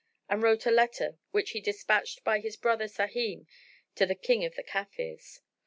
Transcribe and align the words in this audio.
and 0.27 0.41
wrote 0.41 0.65
a 0.65 0.71
letter, 0.71 1.19
which 1.29 1.51
he 1.51 1.61
despatched 1.61 2.23
by 2.23 2.39
his 2.39 2.57
brother 2.57 2.85
Sahim 2.87 3.45
to 3.93 4.03
the 4.07 4.15
King 4.15 4.43
of 4.43 4.55
the 4.55 4.63
Kafirs. 4.63 5.41